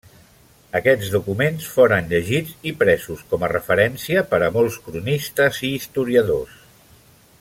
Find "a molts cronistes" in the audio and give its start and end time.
4.47-5.61